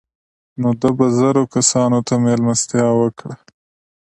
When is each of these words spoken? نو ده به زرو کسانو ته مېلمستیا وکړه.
نو 0.59 0.69
ده 0.81 0.89
به 0.97 1.07
زرو 1.17 1.43
کسانو 1.55 1.99
ته 2.07 2.13
مېلمستیا 2.23 2.87
وکړه. 3.01 3.33